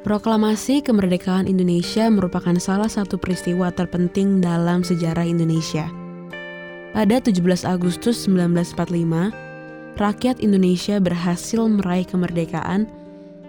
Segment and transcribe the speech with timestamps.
[0.00, 5.92] Proklamasi kemerdekaan Indonesia merupakan salah satu peristiwa terpenting dalam sejarah Indonesia.
[6.96, 9.30] Pada 17 Agustus 1945,
[10.00, 12.88] rakyat Indonesia berhasil meraih kemerdekaan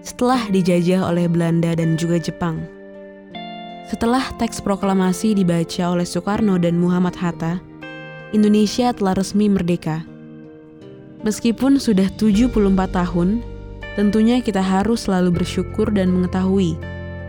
[0.04, 2.59] setelah dijajah oleh Belanda dan juga Jepang.
[3.88, 7.63] Setelah teks proklamasi dibaca oleh Soekarno dan Muhammad Hatta,
[8.36, 10.11] Indonesia telah resmi merdeka.
[11.22, 12.50] Meskipun sudah 74
[12.90, 13.45] tahun
[13.91, 16.80] Tentunya kita harus selalu bersyukur dan mengetahui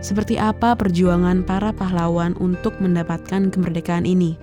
[0.03, 4.35] seperti apa perjuangan para pahlawan untuk mendapatkan kemerdekaan ini.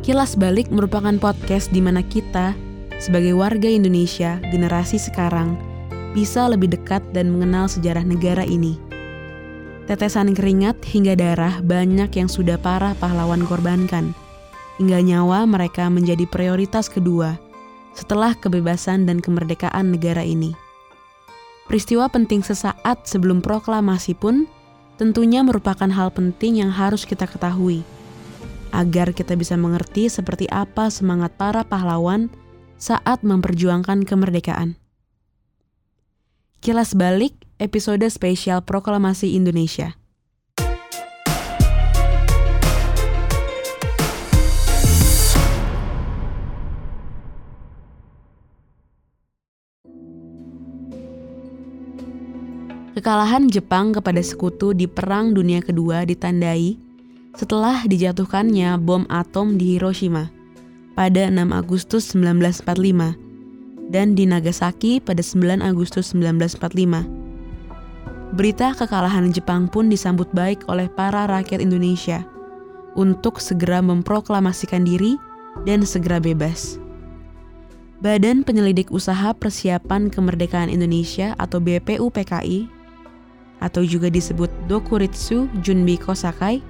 [0.00, 2.56] Kilas Balik merupakan podcast di mana kita,
[2.96, 5.60] sebagai warga Indonesia generasi sekarang,
[6.16, 8.80] bisa lebih dekat dan mengenal sejarah negara ini.
[9.84, 14.16] Tetesan keringat hingga darah banyak yang sudah para pahlawan korbankan,
[14.80, 17.49] hingga nyawa mereka menjadi prioritas kedua
[18.00, 20.56] setelah kebebasan dan kemerdekaan negara ini.
[21.68, 24.48] Peristiwa penting sesaat sebelum proklamasi pun
[24.96, 27.84] tentunya merupakan hal penting yang harus kita ketahui,
[28.72, 32.32] agar kita bisa mengerti seperti apa semangat para pahlawan
[32.80, 34.80] saat memperjuangkan kemerdekaan.
[36.64, 39.99] Kilas balik episode spesial Proklamasi Indonesia.
[53.00, 56.76] Kekalahan Jepang kepada sekutu di Perang Dunia Kedua ditandai
[57.32, 60.28] setelah dijatuhkannya bom atom di Hiroshima
[60.92, 68.36] pada 6 Agustus 1945 dan di Nagasaki pada 9 Agustus 1945.
[68.36, 72.20] Berita kekalahan Jepang pun disambut baik oleh para rakyat Indonesia
[73.00, 75.16] untuk segera memproklamasikan diri
[75.64, 76.76] dan segera bebas.
[78.04, 82.79] Badan Penyelidik Usaha Persiapan Kemerdekaan Indonesia atau BPUPKI
[83.60, 86.64] atau juga disebut Dokuritsu Junbi Kosakai,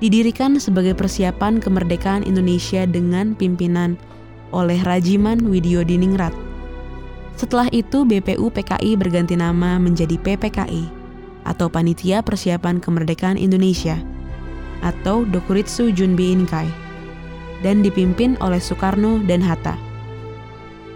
[0.00, 4.00] didirikan sebagai persiapan kemerdekaan Indonesia dengan pimpinan
[4.50, 6.32] oleh Rajiman Widyodiningrat.
[7.38, 10.90] Setelah itu BPU PKI berganti nama menjadi PPKI
[11.46, 13.94] atau Panitia Persiapan Kemerdekaan Indonesia
[14.82, 16.66] atau Dokuritsu Junbi Inkai
[17.62, 19.74] dan dipimpin oleh Soekarno dan Hatta.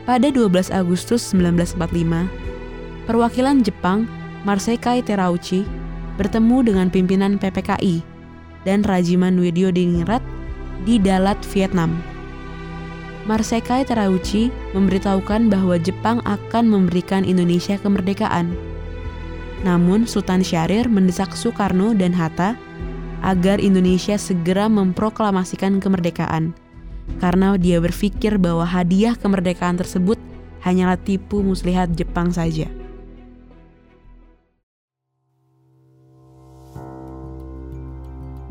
[0.03, 2.27] Pada 12 Agustus 1945,
[3.07, 4.07] perwakilan Jepang
[4.43, 5.63] Marsekai Terauchi
[6.19, 8.03] bertemu dengan pimpinan PPKI
[8.67, 10.19] dan Rajiman Widyodiningrat
[10.83, 12.03] di Dalat, Vietnam.
[13.23, 18.51] Marsekai Terauchi memberitahukan bahwa Jepang akan memberikan Indonesia kemerdekaan.
[19.63, 22.59] Namun Sultan Syahrir mendesak Soekarno dan Hatta
[23.23, 26.51] agar Indonesia segera memproklamasikan kemerdekaan
[27.23, 30.19] karena dia berpikir bahwa hadiah kemerdekaan tersebut
[30.67, 32.82] hanyalah tipu muslihat Jepang saja.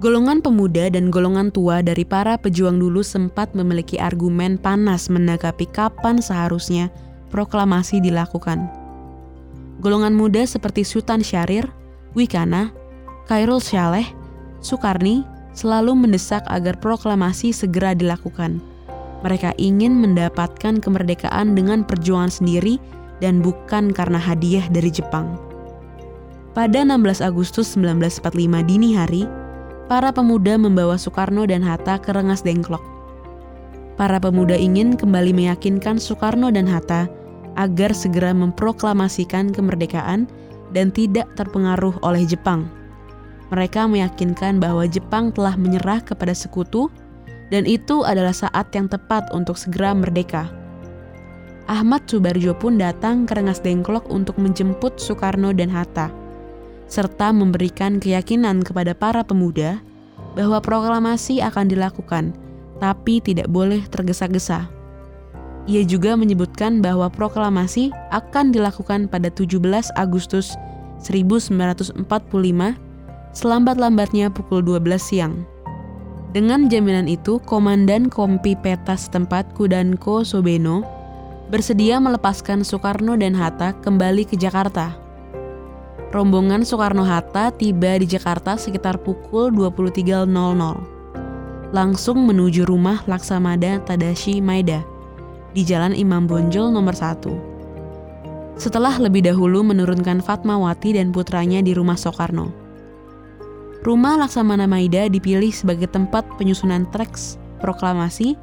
[0.01, 6.17] Golongan pemuda dan golongan tua dari para pejuang dulu sempat memiliki argumen panas menanggapi kapan
[6.17, 6.89] seharusnya
[7.29, 8.65] proklamasi dilakukan.
[9.77, 11.69] Golongan muda seperti Sultan Syahrir,
[12.17, 12.73] Wikana,
[13.29, 14.09] Khairul Syaleh,
[14.65, 15.21] Soekarni
[15.53, 18.57] selalu mendesak agar proklamasi segera dilakukan.
[19.21, 22.81] Mereka ingin mendapatkan kemerdekaan dengan perjuangan sendiri
[23.21, 25.37] dan bukan karena hadiah dari Jepang.
[26.57, 29.29] Pada 16 Agustus 1945 dini hari,
[29.91, 32.79] para pemuda membawa Soekarno dan Hatta ke Rengas Dengklok.
[33.99, 37.11] Para pemuda ingin kembali meyakinkan Soekarno dan Hatta
[37.59, 40.31] agar segera memproklamasikan kemerdekaan
[40.71, 42.71] dan tidak terpengaruh oleh Jepang.
[43.51, 46.87] Mereka meyakinkan bahwa Jepang telah menyerah kepada sekutu
[47.51, 50.47] dan itu adalah saat yang tepat untuk segera merdeka.
[51.67, 56.20] Ahmad Subarjo pun datang ke Rengas Dengklok untuk menjemput Soekarno dan Hatta
[56.91, 59.79] serta memberikan keyakinan kepada para pemuda
[60.35, 62.35] bahwa proklamasi akan dilakukan,
[62.83, 64.67] tapi tidak boleh tergesa-gesa.
[65.71, 69.55] Ia juga menyebutkan bahwa proklamasi akan dilakukan pada 17
[69.95, 70.51] Agustus
[70.99, 72.03] 1945
[73.31, 75.47] selambat-lambatnya pukul 12 siang.
[76.31, 80.83] Dengan jaminan itu, Komandan Kompi Peta setempat Kudanko Sobeno
[81.51, 85.10] bersedia melepaskan Soekarno dan Hatta kembali ke Jakarta
[86.11, 90.27] rombongan Soekarno-Hatta tiba di Jakarta sekitar pukul 23.00.
[91.71, 94.83] Langsung menuju rumah Laksamada Tadashi Maeda
[95.55, 98.59] di Jalan Imam Bonjol nomor 1.
[98.59, 102.51] Setelah lebih dahulu menurunkan Fatmawati dan putranya di rumah Soekarno.
[103.81, 108.35] Rumah Laksamana Maeda dipilih sebagai tempat penyusunan teks proklamasi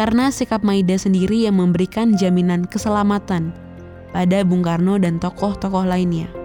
[0.00, 3.52] karena sikap Maida sendiri yang memberikan jaminan keselamatan
[4.16, 6.41] pada Bung Karno dan tokoh-tokoh lainnya.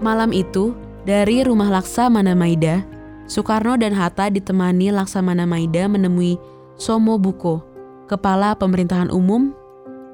[0.00, 0.72] Malam itu,
[1.04, 2.80] dari rumah Laksamana Maida,
[3.28, 6.40] Soekarno dan Hatta ditemani Laksamana Maida menemui
[6.80, 7.60] Somo Buko,
[8.08, 9.52] Kepala Pemerintahan Umum,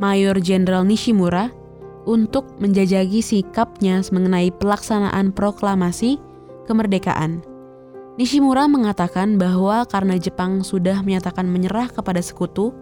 [0.02, 1.54] Mayor Jenderal Nishimura,
[2.02, 6.18] untuk menjajaki sikapnya mengenai pelaksanaan proklamasi
[6.66, 7.46] kemerdekaan.
[8.18, 12.74] Nishimura mengatakan bahwa karena Jepang sudah menyatakan menyerah kepada sekutu,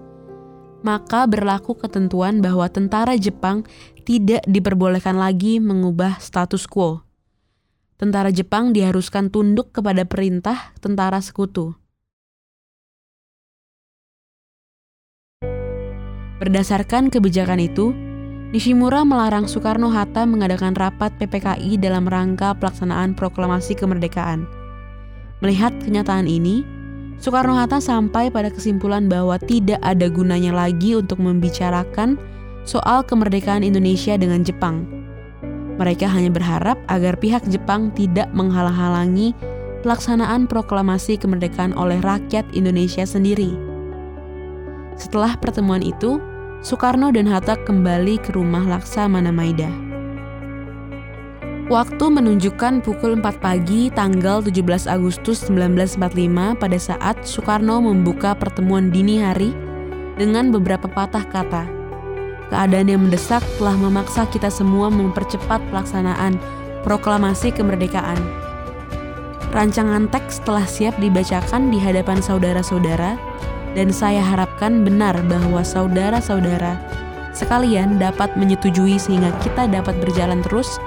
[0.85, 3.65] maka berlaku ketentuan bahwa tentara Jepang
[4.05, 7.01] tidak diperbolehkan lagi mengubah status quo.
[7.97, 11.73] Tentara Jepang diharuskan tunduk kepada perintah tentara sekutu.
[16.37, 17.97] Berdasarkan kebijakan itu,
[18.55, 24.47] Nishimura melarang Soekarno-Hatta mengadakan rapat PPKI dalam rangka pelaksanaan proklamasi kemerdekaan.
[25.43, 26.62] Melihat kenyataan ini,
[27.19, 32.15] Soekarno-Hatta sampai pada kesimpulan bahwa tidak ada gunanya lagi untuk membicarakan
[32.64, 34.84] soal kemerdekaan Indonesia dengan Jepang.
[35.76, 39.37] Mereka hanya berharap agar pihak Jepang tidak menghalang-halangi
[39.84, 43.52] pelaksanaan proklamasi kemerdekaan oleh rakyat Indonesia sendiri.
[44.96, 46.22] Setelah pertemuan itu,
[46.64, 49.69] Soekarno dan Hatta kembali ke rumah Laksamana Maida.
[51.69, 59.20] Waktu menunjukkan pukul 4 pagi tanggal 17 Agustus 1945 pada saat Soekarno membuka pertemuan dini
[59.20, 59.52] hari
[60.20, 61.74] dengan beberapa patah kata.
[62.55, 66.39] Keadaan yang mendesak telah memaksa kita semua mempercepat pelaksanaan
[66.87, 68.15] proklamasi kemerdekaan.
[69.51, 73.19] Rancangan teks telah siap dibacakan di hadapan saudara-saudara
[73.75, 76.79] dan saya harapkan benar bahwa saudara-saudara
[77.35, 80.79] sekalian dapat menyetujui sehingga kita dapat berjalan terus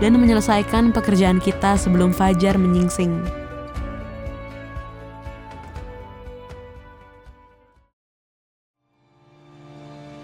[0.00, 3.20] dan menyelesaikan pekerjaan kita sebelum fajar menyingsing.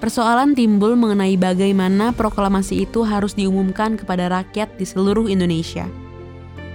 [0.05, 5.89] Persoalan timbul mengenai bagaimana proklamasi itu harus diumumkan kepada rakyat di seluruh Indonesia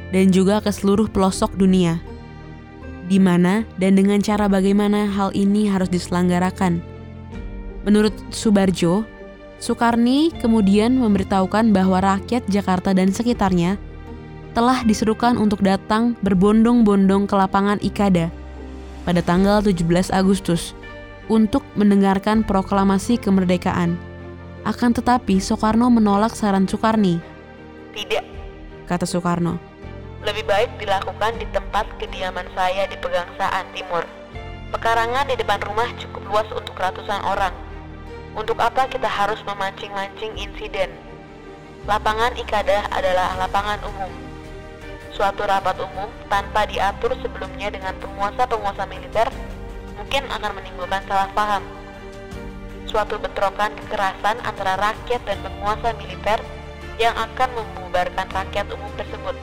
[0.09, 2.01] dan juga ke seluruh pelosok dunia
[3.05, 6.81] di mana dan dengan cara bagaimana hal ini harus diselenggarakan.
[7.85, 9.05] Menurut Subarjo,
[9.61, 13.77] Soekarni kemudian memberitahukan bahwa rakyat Jakarta dan sekitarnya
[14.57, 18.33] telah diserukan untuk datang berbondong-bondong ke lapangan Ikada
[19.05, 20.73] pada tanggal 17 Agustus
[21.31, 23.95] untuk mendengarkan proklamasi kemerdekaan.
[24.67, 27.21] Akan tetapi Soekarno menolak saran Soekarni.
[27.95, 28.25] Tidak,
[28.89, 29.69] kata Soekarno
[30.19, 34.03] lebih baik dilakukan di tempat kediaman saya di Pegangsaan Timur.
[34.69, 37.55] Pekarangan di depan rumah cukup luas untuk ratusan orang.
[38.35, 40.91] Untuk apa kita harus memancing-mancing insiden?
[41.87, 44.11] Lapangan Ikadah adalah lapangan umum.
[45.15, 49.27] Suatu rapat umum tanpa diatur sebelumnya dengan penguasa-penguasa militer
[49.99, 51.63] mungkin akan menimbulkan salah paham.
[52.87, 56.39] Suatu bentrokan kekerasan antara rakyat dan penguasa militer
[56.97, 59.35] yang akan membubarkan rakyat umum tersebut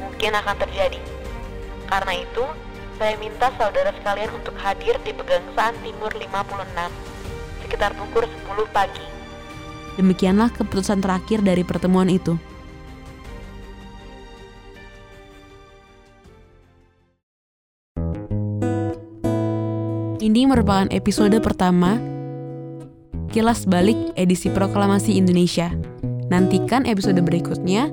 [0.00, 0.98] mungkin akan terjadi.
[1.86, 2.44] Karena itu,
[2.96, 7.12] saya minta saudara sekalian untuk hadir di Pegangsaan Timur 56
[7.62, 9.06] sekitar pukul 10 pagi.
[10.00, 12.40] Demikianlah keputusan terakhir dari pertemuan itu.
[20.32, 22.00] Ini merupakan episode pertama
[23.36, 25.68] Kilas Balik edisi Proklamasi Indonesia.
[26.32, 27.92] Nantikan episode berikutnya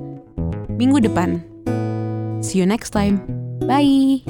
[0.72, 1.44] minggu depan.
[2.40, 3.20] See you next time.
[3.68, 4.24] Bye.